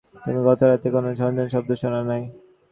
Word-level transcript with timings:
তুমি 0.15 0.39
গত 0.47 0.59
রাতে 0.63 0.87
কোনো 0.95 1.09
ঝন 1.19 1.31
ঝন 1.37 1.47
শব্দ 1.53 1.69
শোনা 1.81 2.01
নাই? 2.09 2.23